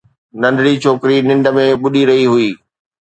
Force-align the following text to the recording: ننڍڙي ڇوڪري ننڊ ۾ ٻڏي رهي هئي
ننڍڙي 0.41 0.73
ڇوڪري 0.83 1.17
ننڊ 1.27 1.45
۾ 1.65 1.67
ٻڏي 1.81 2.01
رهي 2.09 2.25
هئي 2.33 2.49